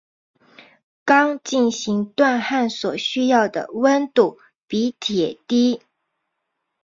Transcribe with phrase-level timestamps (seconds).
[1.05, 5.83] 钢进行锻焊所需要的温度比铁低。